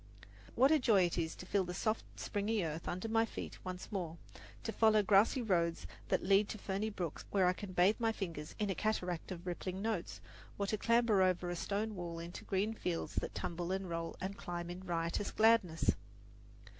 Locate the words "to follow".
4.63-5.03